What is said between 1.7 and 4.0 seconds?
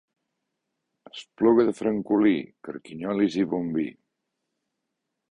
Francolí, carquinyolis i bon vi.